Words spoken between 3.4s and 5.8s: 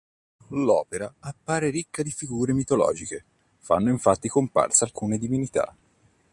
fanno infatti comparsa alcune divinità.